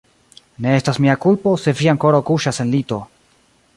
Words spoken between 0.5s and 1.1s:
Ne estas